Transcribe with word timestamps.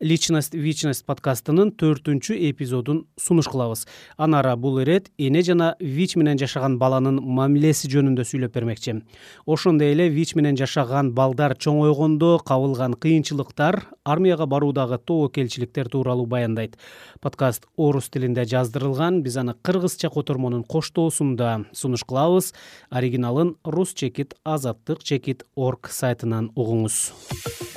личность 0.00 0.54
вичность 0.54 1.04
подкастынын 1.06 1.72
төртүнчү 1.78 2.36
эпизодун 2.50 3.06
сунуш 3.20 3.48
кылабыз. 3.48 3.86
Анара 4.16 4.56
бул 4.56 4.80
ирет 4.82 5.10
эне 5.18 5.42
жана 5.42 5.74
вич 5.80 6.16
менен 6.16 6.38
жашаган 6.38 6.78
баланын 6.78 7.20
мамилеси 7.22 7.88
жөнүндө 7.92 8.24
сүйлөп 8.26 8.54
бермекчи. 8.54 9.00
Ошондой 9.46 9.92
эле 9.92 10.08
вич 10.08 10.34
менен 10.34 10.56
жашаган 10.56 11.12
балдар 11.14 11.56
чоңойгондо 11.56 12.38
кабылган 12.44 12.94
кыйынчылыктар 12.94 13.84
армияга 14.04 14.46
баруудагы 14.46 14.98
тобокелчиликтер 14.98 15.88
тууралуу 15.88 16.26
баяндайт. 16.26 16.76
Подкаст 17.20 17.66
орус 17.76 18.08
тилинде 18.10 18.44
жаздырылган 18.44 19.22
биз 19.22 19.36
аны 19.36 19.54
кыргызча 19.62 20.10
котормонун 20.10 20.64
коштоосунда 20.64 21.64
сунуш 21.72 22.04
кылабыз. 22.04 22.52
Оригиналын 22.90 23.56
рус 23.64 23.94
чекит 23.94 24.34
азаттык 24.44 25.02
чекит 25.02 25.44
орг 25.54 25.88
сайтынан 25.90 26.50
угуңуз. 26.54 27.12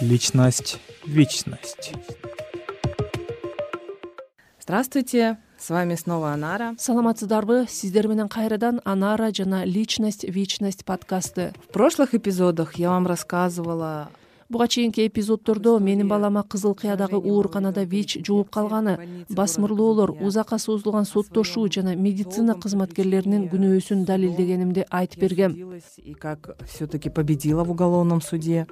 Личность 0.01 0.79
вечность 1.05 1.93
здравствуйте 4.67 5.37
с 5.57 5.69
вами 5.69 5.95
снова 5.95 6.33
анара. 6.33 6.75
Саламатсыздарбы? 6.77 7.65
Сиздер 7.69 8.07
менен 8.07 8.27
кайрадан 8.27 8.81
анара 8.83 9.31
жана 9.33 9.63
личность 9.63 10.23
вечность 10.23 10.85
подкасты. 10.85 11.53
В 11.69 11.71
прошлых 11.71 12.13
эпизодах 12.13 12.75
я 12.75 12.89
вам 12.89 13.07
рассказывала 13.07 14.09
буга 14.49 14.67
чейинки 14.67 15.05
эпизоддордо 15.07 15.77
менин 15.79 16.07
балама 16.07 16.43
кызыл 16.43 16.75
кыядагы 16.75 17.17
ооруканада 17.17 17.83
вич 17.83 18.17
жугуп 18.25 18.49
калганы 18.49 19.25
басмырлоолор 19.29 20.11
узакка 20.21 20.57
созулган 20.57 21.05
соттошуу 21.05 21.67
жана 21.71 21.95
медицина 21.95 22.55
кызматкерлеринин 22.55 23.49
күнөөсүн 23.51 24.05
далилдегенимди 24.05 24.85
айтып 24.89 25.19
бергем. 25.19 25.79
и 25.97 26.13
как 26.13 26.55
все 26.65 26.87
таки 26.87 27.09
победила 27.09 27.63
в 27.63 27.71
уголовном 27.71 28.21
суде 28.21 28.67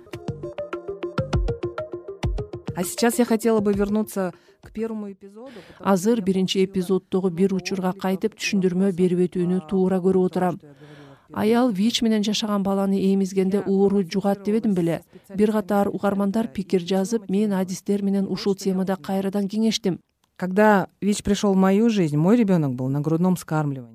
а 2.75 2.83
сейчас 2.83 3.19
я 3.19 3.25
хотела 3.25 3.59
бы 3.59 3.73
вернуться 3.73 4.33
к 4.61 4.71
первому 4.71 5.11
эпизоду 5.11 5.51
азыр 5.79 6.21
биринчи 6.21 6.63
эпизоддогу 6.65 7.29
бир 7.29 7.53
учурга 7.53 7.93
кайтып 7.93 8.35
түшүндүрмө 8.35 8.91
берип 8.91 9.19
өтүүнү 9.27 9.61
туура 9.69 9.97
көрүп 9.97 10.25
отурам. 10.25 10.59
аял 11.33 11.71
вич 11.71 12.01
менен 12.01 12.23
жашаган 12.23 12.63
баланы 12.63 13.13
эмизгенде 13.13 13.59
оору 13.59 14.03
жугат 14.03 14.43
дебедим 14.43 14.73
беле. 14.73 15.03
бир 15.35 15.51
катар 15.51 15.87
угармандар 15.87 16.47
пикир 16.47 16.81
жазып 16.81 17.29
мен 17.29 17.53
адистер 17.53 18.01
менен 18.03 18.27
ушул 18.27 18.55
темада 18.55 18.95
кайрадан 18.95 19.47
кеңештим. 19.47 19.99
Когда 20.35 20.89
вич 21.01 21.23
пришел 21.23 21.53
в 21.53 21.57
мою 21.57 21.89
жизнь 21.89 22.17
мой 22.17 22.35
ребенок 22.35 22.75
был 22.75 22.89
на 22.89 22.99
грудном 22.99 23.35
вскармливании 23.35 23.94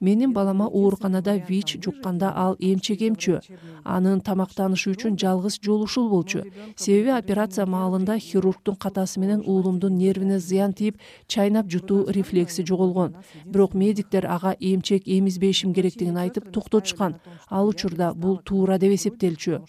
менин 0.00 0.32
балама 0.32 0.66
ооруканада 0.66 1.36
вич 1.48 1.76
жукканда 1.84 2.32
ал 2.34 2.56
эмчек 2.58 3.02
эмчү 3.02 3.40
анын 3.84 4.20
тамактанышы 4.20 4.92
үчүн 4.94 5.18
жалгыз 5.18 5.58
жолу 5.62 5.84
ушул 5.84 6.08
болчу. 6.08 6.44
Себеби 6.76 7.10
операция 7.10 7.66
маалында 7.66 8.18
хирургдун 8.18 8.76
катасы 8.76 9.20
менен 9.20 9.42
уулумдун 9.46 9.96
нервине 9.96 10.38
зыян 10.38 10.72
тийип 10.72 10.98
чайнап 11.26 11.70
жутуу 11.70 12.06
рефлекси 12.08 12.64
жоголгон. 12.66 13.16
Бирок 13.44 13.74
медиктер 13.74 14.26
ага 14.26 14.54
эмчек 14.58 15.02
эмизбешим 15.06 15.74
керектигин 15.74 16.16
айтып 16.16 16.50
токтотушкан. 16.52 17.16
Ал 17.48 17.68
учурда 17.68 18.12
бул 18.14 18.38
туура 18.38 18.78
деп 18.78 18.94
эсептелчү. 18.94 19.60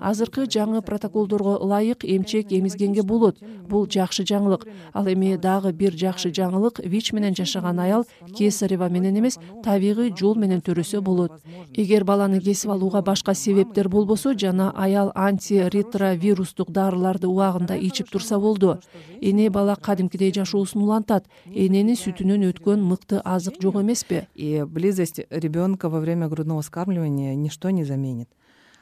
Азыркы 0.00 0.46
жаңы 0.46 0.82
протоколдорго 0.82 1.58
ылайык 1.62 2.04
эмчек 2.04 2.52
эмизгенге 2.52 3.02
болот. 3.02 3.38
Бул 3.68 3.86
жакшы 3.86 4.24
жаңылык. 4.24 4.66
Ал 4.92 5.06
эми 5.08 5.36
дагы 5.36 5.72
бир 5.72 5.92
жакшы 5.92 6.30
жаңылык 6.30 6.80
вич 6.84 7.12
менен 7.12 7.34
жашаган 7.34 7.80
аял 7.80 8.06
кесарева 8.36 8.88
менен 8.88 9.18
эмес 9.18 9.38
табигый 9.74 10.12
жол 10.14 10.38
менен 10.38 10.62
төрөсө 10.62 11.00
болот. 11.02 11.40
Эгер 11.74 12.04
баланы 12.06 12.40
кесип 12.40 12.70
алууга 12.70 13.02
башка 13.02 13.34
себептер 13.34 13.88
болбосо 13.88 14.34
жана 14.38 14.70
аял 14.76 15.10
антиретровирустук 15.14 16.70
дарыларды 16.70 17.28
убагында 17.28 17.76
ичип 17.76 18.10
турса 18.10 18.38
болду. 18.38 18.78
Эне 19.20 19.50
бала 19.50 19.76
кадимкидей 19.76 20.32
жашоосун 20.34 20.82
улантат. 20.82 21.26
Эненин 21.46 21.98
сүтүнөн 21.98 22.46
өткөн 22.52 22.82
мыкты 22.82 23.20
азык 23.24 23.60
жок 23.62 23.80
эмеспи. 23.82 24.26
И 24.34 24.64
близость 24.66 25.20
ребенка 25.30 25.88
во 25.88 26.00
время 26.00 26.28
грудного 26.28 26.62
вскармливания 26.62 27.34
ничто 27.34 27.70
не 27.70 27.84
заменит. 27.84 28.28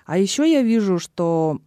А 0.04 0.18
еще 0.18 0.50
я 0.50 0.62
вижу 0.62 0.98
что 0.98 1.60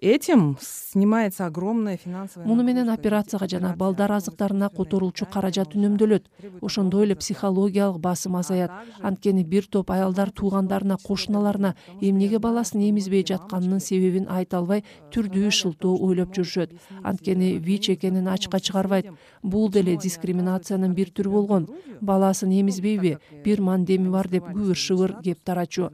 этим 0.00 0.58
снимается 0.60 1.46
огромная 1.46 1.96
финансовая 1.96 2.46
муну 2.46 2.62
менен 2.62 2.90
операцияга 2.90 3.48
жана 3.48 3.74
балдар 3.76 4.12
азыктарына 4.12 4.68
которулчу 4.68 5.24
каражат 5.24 5.74
үнөмдөлөт 5.74 6.28
ошондой 6.60 7.06
эле 7.06 7.16
психологиялык 7.16 7.98
басым 7.98 8.36
азаят. 8.36 8.70
анткени 9.00 9.42
бир 9.42 9.66
топ 9.66 9.90
аялдар 9.90 10.30
туугандарына 10.30 10.98
кошуналарына 11.02 11.76
эмнеге 12.00 12.38
баласын 12.38 12.80
эмизбей 12.90 13.24
жатканынын 13.26 13.80
себебин 13.80 14.26
айта 14.28 14.58
албай 14.58 14.84
түрдүү 15.12 15.50
шылтоо 15.50 15.96
ойлоп 15.96 16.34
жүрүшөт 16.36 16.76
анткени 17.02 17.56
вич 17.58 17.88
экенин 17.88 18.28
ачыкка 18.28 18.60
чыгарбайт. 18.60 19.06
Бул 19.42 19.70
деле 19.70 19.96
дискриминациянын 19.96 20.92
бир 20.92 21.08
түрү 21.08 21.30
болгон. 21.30 21.68
баласын 22.00 22.50
эмизбейби 22.50 23.18
бир 23.44 23.60
мандеми 23.62 24.10
бар 24.10 24.28
деп 24.28 24.44
күбүр 24.44 24.76
шыбыр 24.76 25.16
кеп 25.22 25.42
тарачу 25.42 25.90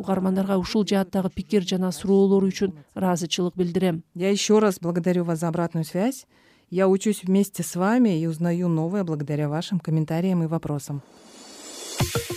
угармандарга 0.00 0.56
ушул 0.56 0.86
жааттагы 0.88 1.30
пикир 1.30 1.62
жана 1.68 1.92
суроолор 1.92 2.44
үчүн 2.48 2.72
ыраазычылык 2.96 3.54
билдирем. 3.54 4.02
Я 4.14 4.30
еще 4.30 4.58
раз 4.58 4.80
благодарю 4.80 5.24
вас 5.24 5.40
за 5.40 5.48
обратную 5.48 5.84
связь. 5.84 6.26
Я 6.70 6.88
учусь 6.88 7.22
вместе 7.22 7.62
с 7.62 7.76
вами 7.76 8.18
и 8.20 8.26
узнаю 8.26 8.68
новое 8.68 9.04
благодаря 9.04 9.48
вашим 9.48 9.78
комментариям 9.78 10.42
и 10.42 10.46
вопросам. 10.46 11.02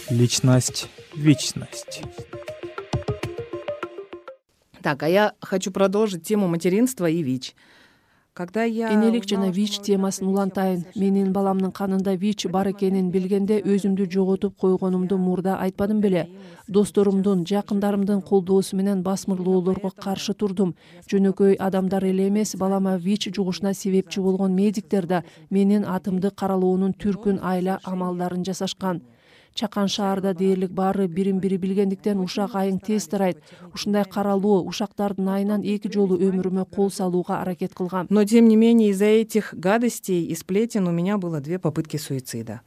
Личность 0.09 0.89
вечность. 1.15 2.03
Так 4.81 5.03
а 5.03 5.07
я 5.07 5.33
хочу 5.39 5.71
продолжить 5.71 6.23
тему 6.23 6.49
материнства 6.49 7.09
и 7.09 7.23
вич 7.23 7.55
когда 8.33 8.63
я 8.63 8.91
энелик 8.91 9.27
жана 9.29 9.51
вич 9.51 9.79
темасын 9.79 10.27
улантайын. 10.27 10.85
менин 10.95 11.31
баламдын 11.33 11.71
канында 11.71 12.15
вич 12.15 12.47
бар 12.47 12.67
экенин 12.71 13.11
билгенде 13.11 13.59
өзүмдү 13.61 14.09
жоготуп 14.09 14.57
койгонумду 14.57 15.17
мурда 15.17 15.57
айтпадым 15.57 16.01
беле. 16.01 16.27
досторумдун 16.67 17.45
жакындарымдын 17.45 18.23
колдоосу 18.23 18.75
менен 18.75 19.03
басмырлоолорго 19.03 19.91
каршы 19.91 20.33
турдум. 20.33 20.73
жөнөкөй 21.07 21.53
адамдар 21.59 22.03
эле 22.05 22.27
эмес 22.29 22.55
балама 22.55 22.97
вич 22.97 23.29
жугушуна 23.35 23.73
себепчи 23.75 24.19
болгон 24.19 24.55
медиктер 24.55 25.05
да. 25.05 25.23
менин 25.51 25.85
атымды 25.85 26.31
каралоонун 26.31 26.93
түркүн 26.93 27.39
айла 27.39 27.79
амалдарын 27.83 28.43
жасашкан 28.43 29.03
чакан 29.53 29.87
шаарда 29.87 30.33
дээрлик 30.33 30.71
баары 30.71 31.07
бирин 31.07 31.39
бири 31.39 31.57
билгендиктен 31.57 32.19
ушак 32.19 32.55
айың 32.55 32.79
тез 32.81 33.07
тарайт. 33.07 33.37
Ушундай 33.73 34.03
каралоо 34.05 34.63
ушактардын 34.65 35.27
айынан 35.29 35.61
эки 35.63 35.91
жолу 35.93 36.17
өмүрүмө 36.17 36.65
кол 36.73 36.91
салууга 36.91 37.41
аракет 37.41 37.73
кылгам. 37.73 38.07
Но 38.09 38.25
тем 38.25 38.47
не 38.47 38.55
менее 38.55 38.89
из 38.89 38.97
за 38.97 39.05
этих 39.05 39.53
гадостей 39.53 40.25
и 40.25 40.35
сплетен 40.35 40.87
у 40.87 40.91
меня 40.91 41.17
было 41.17 41.39
две 41.39 41.59
попытки 41.59 41.97
суицида. 41.97 42.61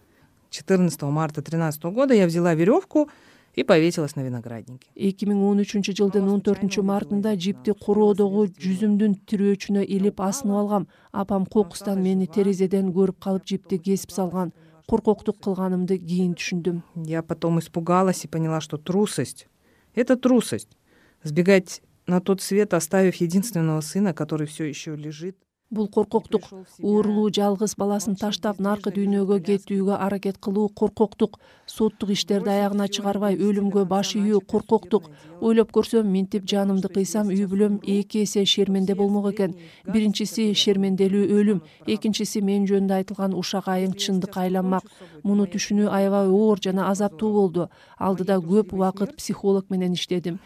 Четырнадцатого 0.51 1.11
марта 1.11 1.43
тринадцатого 1.43 1.93
года 1.93 2.15
я 2.15 2.27
взяла 2.27 2.55
веревку 2.55 3.11
и 3.55 3.65
повесилась 3.65 4.15
на 4.17 4.21
винограднике. 4.21 4.87
Эки 4.95 5.25
миң 5.25 5.43
он 5.49 5.61
үчүнчү 5.65 5.95
жылдын 5.97 6.29
он 6.29 6.43
төртүнчү 6.45 6.83
мартында 6.85 7.33
жипти 7.41 7.73
короодогу 7.73 8.47
жүзүмдүн 8.53 9.15
тирөөчүнө 9.27 9.83
илип 9.83 10.21
асынып 10.21 10.57
алгам. 10.61 10.87
Апам 11.11 11.47
кокустан 11.47 12.03
мени 12.03 12.27
терезеден 12.27 12.93
көрүп 12.93 13.17
калып 13.19 13.47
жипти 13.49 13.79
кесип 13.79 14.13
салган 14.13 14.53
коркоктук 14.87 15.43
кылганымды 15.43 15.99
кийин 15.99 16.35
түшүндүм. 16.35 16.83
Я 17.07 17.23
потом 17.23 17.59
испугалась 17.59 18.25
и 18.25 18.29
поняла 18.29 18.61
что 18.61 18.79
трусость 18.79 19.49
это 19.97 20.17
трусость. 20.17 20.77
Сбегать 21.23 21.83
на 22.07 22.21
тот 22.21 22.41
свет 22.41 22.75
оставив 22.75 23.17
единственного 23.17 23.81
сына 23.81 24.15
который 24.15 24.47
все 24.47 24.65
еще 24.65 24.95
лежит 24.95 25.37
бул 25.71 25.89
коркоктук. 25.89 26.43
Уурулуу 26.79 27.31
жалгыз 27.35 27.75
баласын 27.79 28.15
таштап 28.17 28.61
наркы 28.63 28.93
дүйнөгө 28.95 29.41
кетүүгө 29.49 29.97
аракет 29.99 30.39
кылуу 30.39 30.69
коркоктук. 30.69 31.39
Соттук 31.67 32.13
иштерди 32.15 32.53
аягына 32.53 32.87
чыгарбай 32.89 33.35
өлүмгө 33.37 33.85
баш 33.91 34.15
ийүү 34.15 34.41
коркоктук. 34.47 35.11
Ойлоп 35.41 35.73
көрсөм 35.75 36.07
минтип 36.07 36.47
жанымды 36.47 36.89
кыйсам 36.95 37.33
үй 37.35 37.49
бүлөм 37.51 37.81
эки 37.83 38.23
эсе 38.23 38.45
шерменде 38.45 38.95
болмок 38.95 39.33
экен. 39.33 39.57
Биринчиси 39.87 40.53
шерменделүү 40.55 41.27
өлүм 41.39 41.63
экинчиси 41.87 42.43
мен 42.43 42.69
жөнүндө 42.71 43.01
айтылган 43.01 43.35
ушак 43.35 43.67
айың 43.69 43.97
чындыкка 43.99 44.47
айланмак. 44.47 44.87
Муну 45.25 45.49
түшүнүү 45.51 45.91
аябай 45.91 46.31
оор 46.31 46.63
жана 46.63 46.91
азаптуу 46.93 47.33
болду. 47.33 47.69
Алдыда 47.99 48.39
көп 48.39 48.73
убакыт 48.73 49.17
психолог 49.17 49.67
менен 49.71 49.95
иштедим. 49.95 50.39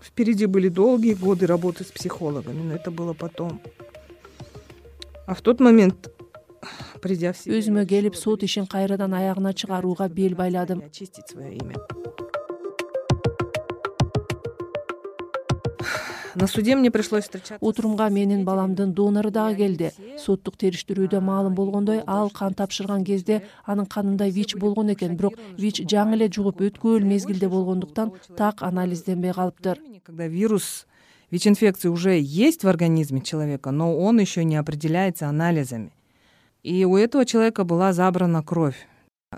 Впереди 0.00 0.44
были 0.44 0.68
долгие 0.68 1.14
годы 1.14 1.46
работы 1.46 1.82
с 1.82 1.86
психологами 1.86 2.60
но 2.60 2.74
это 2.74 2.90
было 2.90 3.14
потом 3.14 3.58
а 5.26 5.34
в 5.34 5.40
тот 5.42 5.60
момент 5.60 6.10
придя 7.02 7.32
в 7.32 7.38
себя 7.38 7.58
өзүмө 7.58 7.84
келип 7.88 8.16
сот 8.16 8.44
ишин 8.44 8.66
кайрадан 8.66 9.14
аягына 9.14 9.52
чыгарууга 9.52 10.08
бел 10.08 10.34
байладым. 10.34 10.82
очистить 10.84 11.28
свое 11.28 11.56
имя. 11.56 11.76
На 16.34 16.48
суде 16.48 16.74
мне 16.74 16.90
пришлось 16.90 17.24
встречаться 17.24 17.58
отурумга 17.60 18.08
менин 18.08 18.44
баламдын 18.44 18.92
донору 18.92 19.30
дагы 19.30 19.56
келди. 19.56 19.90
соттук 20.18 20.56
териштирүүдө 20.56 21.20
маалым 21.20 21.54
болгондой 21.54 22.02
ал 22.06 22.30
кан 22.30 22.54
тапшырган 22.54 23.04
кезде 23.04 23.44
анын 23.64 23.86
канында 23.86 24.26
вич 24.28 24.56
болгон 24.56 24.92
экен. 24.92 25.16
Бирок 25.16 25.34
вич 25.56 25.80
жаңы 25.80 26.14
эле 26.14 26.28
жугуп 26.28 26.60
өткөл 26.60 27.04
мезгилде 27.04 27.48
болгондуктан 27.48 28.12
так 28.36 28.62
анализденбей 28.62 29.32
калыптыр. 29.32 29.78
когда 30.02 30.26
вирус 30.26 30.86
вич 31.34 31.48
инфекция 31.48 31.90
уже 31.90 32.20
есть 32.20 32.62
в 32.62 32.68
организме 32.68 33.20
человека 33.20 33.72
но 33.72 33.98
он 33.98 34.20
еще 34.20 34.44
не 34.44 34.54
определяется 34.54 35.28
анализами. 35.28 35.90
И 36.62 36.84
у 36.84 36.96
этого 36.96 37.26
человека 37.26 37.64
была 37.64 37.92
забрана 37.92 38.40
кровь. 38.44 38.86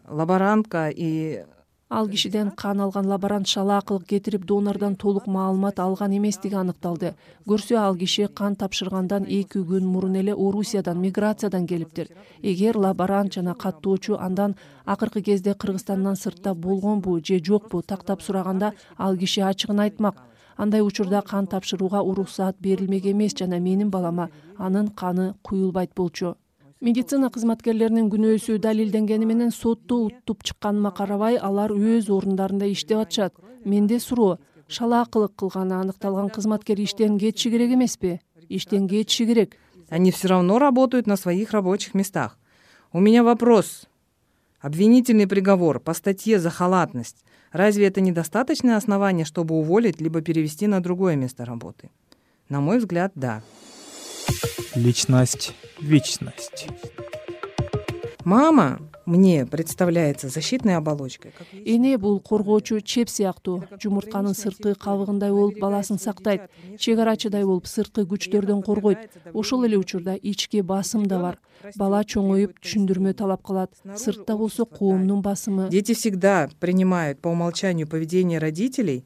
Лаборантка 0.06 0.90
и 0.90 1.44
ал 1.88 2.06
кишиден 2.06 2.50
кан 2.50 2.82
алган 2.82 3.06
лаборант 3.06 3.48
шалаакылык 3.48 4.04
кетирип 4.04 4.44
донордон 4.44 4.96
толук 4.96 5.26
маалымат 5.26 5.78
алган 5.78 6.12
эместиги 6.19 6.54
аныкталды. 6.54 7.14
Көрсө 7.46 7.76
ал 7.76 7.96
киши 7.96 8.28
кан 8.28 8.56
тапшыргандан 8.56 9.25
эки 9.25 9.58
күн 9.58 9.84
мурун 9.93 10.16
эле 10.16 10.34
орусиядан 10.34 11.00
миграциядан 11.00 11.66
келиптир. 11.66 12.08
Эгер 12.43 12.76
лаборант 12.76 13.32
жана 13.32 13.54
каттоочу 13.54 14.19
андан 14.20 14.56
акыркы 14.84 15.22
кезде 15.22 15.54
кыргызстандан 15.54 16.16
сыртта 16.16 16.54
болгонбу 16.54 17.19
же 17.25 17.43
жокпу 17.43 17.81
тактап 17.81 18.20
сураганда 18.20 18.75
ал 18.98 19.16
киши 19.16 19.40
ачыгын 19.40 19.81
айтмак 19.81 20.16
андай 20.56 20.81
учурда 20.81 21.23
кан 21.23 21.47
тапшырууга 21.47 22.00
уруксаат 22.00 22.56
берилмек 22.61 23.06
эмес 23.06 23.35
жана 23.38 23.58
менин 23.61 23.91
балама 23.91 24.31
анын 24.56 24.88
каны 24.88 25.35
куюлбайт 25.43 25.94
болчу. 25.94 26.37
Медицина 26.81 27.31
кызматкерлеринин 27.31 28.11
күнөөсү 28.12 28.58
далилденгени 28.58 29.25
менен 29.25 29.50
сотто 29.50 29.97
утуп 30.06 30.43
чыкканыма 30.44 30.93
карабай 30.93 31.37
алар 31.37 31.73
өз 31.73 32.11
орундарында 32.12 32.67
иштеп 32.69 32.99
атышат. 32.99 33.35
Менде 33.64 33.99
суроо 34.00 34.38
шалаакылык 34.69 35.32
кылганы 35.37 35.81
аныкталган 35.81 36.29
кызматкер 36.31 36.81
иштен 36.81 37.19
кетиши 37.19 37.50
керек 37.50 37.73
эмеспи? 37.73 38.20
Иштен 38.49 38.88
кетиши 38.88 39.26
керек. 39.26 39.56
Они 39.88 40.11
все 40.11 40.29
равно 40.29 40.58
работают 40.58 41.06
на 41.06 41.17
своих 41.17 41.53
рабочих 41.53 41.94
местах. 41.94 42.38
У 42.93 43.00
меня 43.00 43.23
вопрос. 43.23 43.87
Обвинительный 44.61 45.26
приговор 45.26 45.81
по 45.81 45.94
статье 45.94 46.38
за 46.38 46.50
халатность 46.50 47.25
разве 47.52 47.87
это 47.87 48.00
недостаточное 48.00 48.76
основание 48.76 49.25
чтобы 49.25 49.54
уволить 49.54 50.00
либо 50.00 50.20
перевести 50.20 50.66
на 50.66 50.82
другое 50.82 51.16
место 51.16 51.44
работы? 51.44 51.90
На 52.48 52.60
мой 52.60 52.78
взгляд 52.78 53.12
да. 53.14 53.43
Личность 54.75 55.54
вечность. 55.81 56.69
Мама 58.25 58.81
мне 59.06 59.47
представляется 59.47 60.29
защитной 60.29 60.76
оболочкой 60.76 61.32
эне 61.64 61.99
бул 61.99 62.20
коргоочу 62.20 62.81
чеп 62.81 63.08
сыяктуу. 63.08 63.64
Жумуртканын 63.82 64.35
сырткы 64.35 64.75
кабыгындай 64.75 65.31
болуп 65.31 65.58
баласын 65.58 65.99
сактайт. 65.99 66.50
Чек 66.79 66.99
арачыдай 66.99 67.44
болуп 67.44 67.67
сырткы 67.67 68.06
күчтөрдөн 68.06 68.62
коргойт. 68.62 69.11
Ошол 69.32 69.64
эле 69.67 69.79
учурда 69.79 70.14
ички 70.14 70.61
басым 70.61 71.06
да 71.06 71.19
бар. 71.19 71.38
Бала 71.76 72.03
чоңоюп 72.05 72.58
түшүндүрмө 72.62 73.14
талап 73.14 73.43
кылат. 73.43 73.73
Сыртта 73.97 74.37
болсо 74.37 74.67
коомдун 74.67 75.23
басымы. 75.23 75.69
Дети 75.70 75.94
всегда 75.94 76.49
принимают 76.61 77.20
по 77.20 77.29
умолчанию 77.29 77.88
поведение 77.88 78.38
родителей 78.38 79.05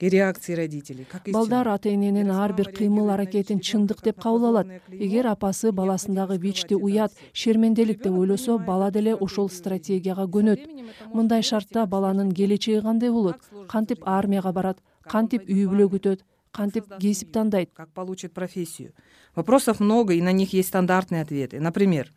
реакции 0.00 0.54
родителей 0.54 1.06
как 1.10 1.22
балдар 1.32 1.68
ата 1.68 1.88
эненин 1.94 2.30
ар 2.30 2.52
бир 2.52 2.70
кыймыл 2.72 3.10
аракетин 3.10 3.60
чындык 3.60 4.02
деп 4.02 4.20
кабыл 4.20 4.46
алат 4.46 4.66
эгер 4.90 5.26
апасы 5.26 5.72
баласындагы 5.72 6.36
вичти 6.38 6.74
уят 6.74 7.12
шерменделик 7.32 8.02
деп 8.02 8.12
ойлосо 8.12 8.58
бала 8.58 8.90
деле 8.90 9.14
ошол 9.14 9.48
стратегияга 9.48 10.26
көнөт. 10.26 10.60
Мындай 11.12 11.42
шартта 11.42 11.86
баланын 11.86 12.32
келечеги 12.32 12.80
кандай 12.80 13.10
болот? 13.10 13.36
Кантип 13.68 14.02
армияга 14.04 14.52
барат 14.52 14.78
кантип 15.08 15.48
үй 15.48 15.66
бүлө 15.66 15.88
күтөт 15.94 16.24
кантип 16.52 16.84
кесип 17.00 17.32
тандайт? 17.32 17.70
Как 17.74 17.90
получит 17.90 18.32
профессию? 18.32 18.92
Вопросов 19.34 19.80
много 19.80 20.14
и 20.14 20.22
на 20.22 20.32
них 20.32 20.52
есть 20.52 20.68
стандартные 20.68 21.22
ответы. 21.22 21.60
Например 21.60 22.12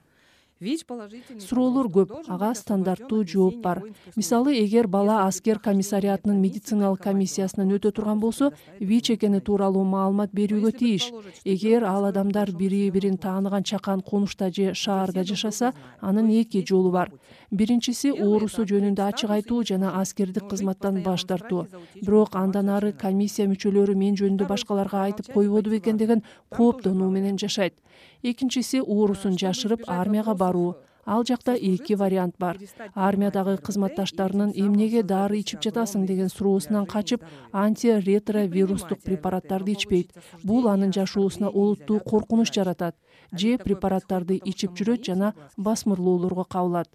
суроолор 0.59 1.87
көп 1.93 2.13
ага 2.27 2.53
стандарттуу 2.55 3.23
жооп 3.23 3.61
бар. 3.61 3.81
мисалы 4.15 4.55
эгер 4.57 4.87
бала 4.87 5.27
аскер 5.27 5.59
комиссариатынын 5.59 6.39
медициналык 6.41 7.03
комиссиясынан 7.03 7.75
өтө 7.77 7.91
турган 7.91 8.19
болсо 8.19 8.51
вич 8.79 9.11
экени 9.11 9.39
тууралуу 9.39 9.83
маалымат 9.83 10.33
берүүгө 10.33 10.71
тийиш 10.79 11.11
эгер 11.45 11.83
ал 11.83 12.05
адамдар 12.05 12.51
бири 12.51 12.89
бирин 12.89 13.17
тааныган 13.17 13.63
чакан 13.63 14.01
конушта 14.01 14.49
же 14.49 14.73
шаарда 14.73 15.23
жашаса 15.23 15.73
анын 16.01 16.29
эки 16.41 16.65
жолу 16.67 16.91
бар. 16.91 17.11
биринчиси 17.51 18.09
оорусу 18.09 18.65
жөнүндө 18.65 19.03
ачык 19.07 19.29
айтуу 19.29 19.63
жана 19.63 20.01
аскердик 20.01 20.49
кызматтан 20.49 21.03
баш 21.03 21.23
тартуу. 21.23 21.67
бирок 22.01 22.35
андан 22.35 22.69
ары 22.69 22.93
комиссия 22.93 23.45
мүчөлөрү 23.45 23.95
мен 23.95 24.15
жөнүндө 24.15 24.47
башкаларга 24.47 25.03
айтып 25.03 25.33
койбоду 25.33 25.69
бекен 25.69 25.97
деген 25.97 26.23
кооптонуу 26.49 27.11
менен 27.11 27.37
жашайт 27.37 27.73
экинчиси 28.23 28.79
оорусун 28.81 29.37
жашырып 29.37 29.83
армияга 29.87 30.33
баруу 30.33 30.75
ал 31.07 31.23
жакта 31.23 31.53
эки 31.55 31.93
вариант 31.93 32.35
бар. 32.37 32.57
армиядагы 32.93 33.57
кызматташтарынын 33.57 34.51
эмнеге 34.51 35.03
дары 35.03 35.39
ичип 35.39 35.61
жатасың 35.63 36.05
деген 36.05 36.29
суроосунан 36.29 36.85
качып 36.85 37.23
антиретровирустук 37.53 38.99
препараттарды 39.03 39.71
ичпейт. 39.71 40.11
бул 40.43 40.67
анын 40.67 40.91
жашоосуна 40.91 41.47
олуттуу 41.47 41.99
коркунуч 41.99 42.53
жаратат. 42.53 42.95
же 43.31 43.57
препараттарды 43.57 44.39
ичип 44.43 44.71
жүрөт 44.75 45.05
жана 45.05 45.33
басмырлоолорго 45.55 46.43
кабылат. 46.43 46.89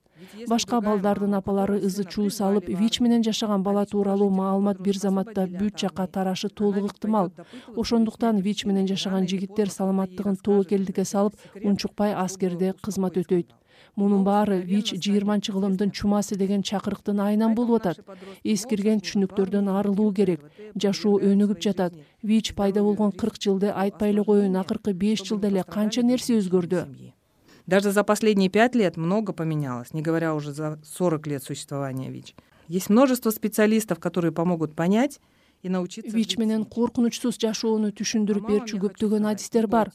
башка 0.46 0.80
балдардын 0.80 1.34
апалары 1.34 1.78
ызы 1.80 2.04
чуу 2.04 2.28
салып 2.30 2.68
вич 2.68 3.00
менен 3.00 3.24
жашаган 3.24 3.62
бала 3.62 3.86
тууралуу 3.86 4.28
маалымат 4.30 4.78
бир 4.80 4.96
заматта 4.98 5.46
бүт 5.46 5.78
жакка 5.78 6.06
тарашы 6.06 6.48
толук 6.48 6.92
ыктымал 6.92 7.32
ошондуктан 7.76 8.38
вич 8.40 8.64
менен 8.66 8.86
жашаган 8.86 9.26
жигиттер 9.26 9.70
саламаттыгын 9.70 10.36
тобокелдикке 10.36 11.04
салып 11.04 11.34
унчукпай 11.64 12.14
аскерде 12.14 12.74
кызмат 12.82 13.16
өтөйт 13.16 13.50
мунун 13.96 14.24
баары 14.24 14.60
вич 14.60 14.92
жыйырманчы 14.94 15.52
кылымдын 15.52 15.90
чумасы 15.90 16.36
деген 16.36 16.62
чакырыктын 16.62 17.20
айынан 17.20 17.54
болуп 17.54 17.82
атат. 17.82 18.00
Эскирген 18.44 19.00
түшүнүктөрдөн 19.00 19.68
арылуу 19.68 20.12
керек. 20.12 20.40
Жашоо 20.74 21.18
өнүгүп 21.20 21.60
жатат. 21.60 21.94
Вич 22.22 22.54
пайда 22.54 22.82
болгон 22.82 23.12
кырк 23.12 23.40
жылды 23.40 23.72
айтпай 23.72 24.10
эле 24.10 24.24
коеюн 24.24 24.56
акыркы 24.56 24.92
беш 24.92 25.24
жылда 25.24 25.48
эле 25.48 25.64
канча 25.64 26.02
нерсе 26.02 26.38
өзгөрдү? 26.38 26.86
Даже 27.66 27.92
за 27.92 28.02
последние 28.02 28.50
пять 28.50 28.74
лет 28.74 28.96
много 28.96 29.32
поменялось 29.32 29.92
не 29.94 30.02
говоря 30.02 30.34
уже 30.34 30.52
за 30.52 30.80
сорок 30.84 31.26
лет 31.26 31.42
существования 31.42 32.10
вич. 32.10 32.34
Есть 32.68 32.90
множество 32.90 33.30
специалистов 33.30 34.00
которые 34.00 34.32
помогут 34.32 34.74
понять 34.74 35.20
и 35.62 35.68
научиться 35.68 36.16
вич 36.16 36.36
менен 36.38 36.64
коркунучсуз 36.64 37.38
жашоону 37.38 37.92
түшүндүрүп 37.94 38.48
берчү 38.48 38.80
көптөгөн 38.82 39.30
адистер 39.30 39.68
бар 39.68 39.92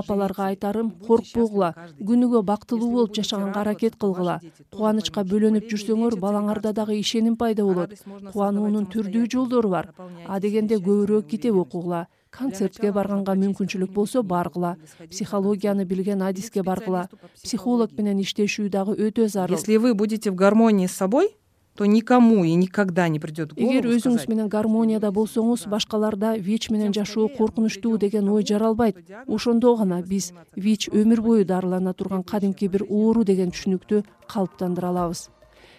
апаларга 0.00 0.48
айтарым 0.50 0.90
коркпогула 1.06 1.70
күнүгө 2.00 2.42
бактылуу 2.50 2.90
болуп 2.96 3.14
жашаганга 3.16 3.60
аракет 3.60 3.96
кылгыла. 4.00 4.40
Кубанычка 4.72 5.24
бөлөнүп 5.30 5.70
жүрсөңөр 5.70 6.18
балаңарда 6.24 6.74
дагы 6.80 6.98
ишеним 6.98 7.36
пайда 7.36 7.64
болот. 7.68 7.96
Кубануунун 8.32 8.90
түрдүү 8.92 9.30
жолдору 9.36 9.70
бар. 9.76 9.92
Адегенде 10.26 10.80
көбүрөөк 10.82 11.30
китеп 11.30 11.56
окугула 11.64 12.06
концертке 12.34 12.90
барганга 12.92 13.36
мүмкүнчүлүк 13.38 13.92
болсо 13.94 14.22
баргыла. 14.22 14.74
Психологияны 15.10 15.84
билген 15.84 16.22
адиске 16.22 16.62
баргыла. 16.62 17.06
Психолог 17.42 17.94
менен 17.98 18.20
иштешүү 18.24 18.68
дагы 18.70 18.96
өтө 18.98 19.28
зарыл. 19.28 19.54
Если 19.54 19.76
вы 19.76 19.94
будете 19.94 20.30
в 20.30 20.34
гармонии 20.34 20.86
с 20.86 20.92
собой 20.92 21.36
то 21.76 21.86
никому 21.86 22.44
и 22.44 22.54
никогда 22.54 23.08
не 23.08 23.18
придет 23.18 23.52
в 23.52 23.54
голову 23.56 23.72
эгер 23.72 23.88
өзүңүз 23.96 24.28
менен 24.30 24.48
гармонияда 24.48 25.10
болсоңуз 25.10 25.66
башкаларда 25.66 26.36
вич 26.38 26.70
менен 26.70 26.94
жашоо 26.94 27.28
коркунучтуу 27.28 27.98
деген 27.98 28.28
ой 28.28 28.46
жаралбайт. 28.46 28.96
Ошондо 29.26 29.74
гана 29.76 30.02
биз 30.02 30.32
вич 30.54 30.88
өмүр 30.88 31.20
бою 31.20 31.44
дарылана 31.44 31.94
турган 31.94 32.22
кадимки 32.22 32.68
бир 32.68 32.86
оору 32.88 33.24
деген 33.24 33.50
түшүнүктү 33.50 34.04
калыптандыра 34.28 34.88
алабыз 34.94 35.30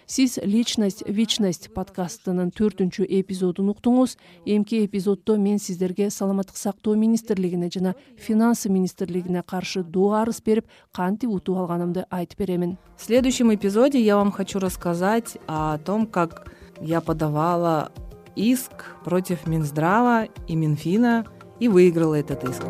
сиз 0.06 0.38
личность 0.42 1.02
вечность 1.06 1.72
подкастынын 1.74 2.50
төртүнчү 2.50 3.06
эпизодун 3.20 3.70
уктуңуз. 3.72 4.16
Эмки 4.44 4.84
эпизоддо 4.84 5.36
мен 5.36 5.58
сиздерге 5.58 6.10
саламаттык 6.10 6.56
сактоо 6.56 6.94
министрлигине 6.94 7.70
жана 7.72 7.94
финансы 8.16 8.68
министрлигине 8.68 9.42
каршы 9.42 9.82
доо 9.82 10.22
арыз 10.22 10.42
берип 10.42 10.66
кантип 10.92 11.30
утуп 11.30 11.58
алганымды 11.58 12.06
айтып 12.10 12.38
беремин. 12.38 12.78
В 12.96 13.04
следующем 13.04 13.54
эпизоде 13.54 14.00
я 14.00 14.16
вам 14.16 14.32
хочу 14.32 14.58
рассказать 14.58 15.38
о 15.46 15.78
том 15.78 16.06
как 16.06 16.52
я 16.80 17.00
подавала 17.00 17.92
иск 18.36 18.96
против 19.04 19.46
минздрава 19.46 20.28
и 20.46 20.56
минфина 20.56 21.26
и 21.58 21.68
выиграла 21.68 22.14
этот 22.14 22.44
иск 22.44 22.62